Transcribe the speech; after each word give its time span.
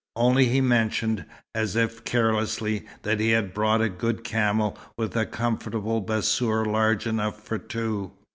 Only 0.15 0.45
he 0.47 0.61
mentioned, 0.61 1.25
as 1.53 1.75
if 1.75 2.03
carelessly, 2.03 2.87
that 3.03 3.19
he 3.19 3.29
had 3.29 3.53
brought 3.53 3.83
a 3.83 3.87
good 3.87 4.23
camel 4.23 4.75
with 4.97 5.15
a 5.15 5.27
comfortable 5.27 6.01
bassour 6.01 6.65
large 6.65 7.05
enough 7.05 7.43
for 7.43 7.59
two. 7.59 8.11